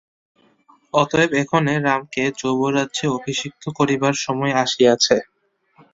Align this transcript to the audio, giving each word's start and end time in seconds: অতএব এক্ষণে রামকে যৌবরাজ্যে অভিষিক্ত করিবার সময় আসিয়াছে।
অতএব 0.93 1.31
এক্ষণে 1.41 1.75
রামকে 1.79 2.23
যৌবরাজ্যে 2.39 3.05
অভিষিক্ত 3.17 3.63
করিবার 3.77 4.13
সময় 4.25 4.53
আসিয়াছে। 4.63 5.15